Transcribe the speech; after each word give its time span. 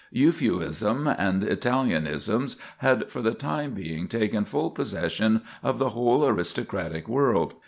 Euphuism 0.11 1.05
and 1.07 1.43
Italianism 1.43 2.47
had 2.79 3.11
for 3.11 3.21
the 3.21 3.35
time 3.35 3.75
being 3.75 4.07
taken 4.07 4.45
full 4.45 4.71
possession 4.71 5.43
of 5.61 5.77
the 5.77 5.89
whole 5.89 6.25
aristocratic 6.27 7.07
world. 7.07 7.53